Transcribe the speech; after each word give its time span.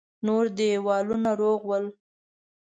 نور 0.25 0.45
دېوالونه 0.57 1.31
روغ 1.41 1.61
ول. 1.69 1.85